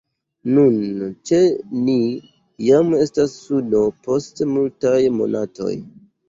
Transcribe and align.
Nun 0.53 0.77
ĉe 1.29 1.41
ni 1.89 1.97
jam 2.69 2.89
estas 3.03 3.37
suno 3.43 3.83
post 4.09 4.43
multaj 4.55 4.97
monatoj. 5.21 5.71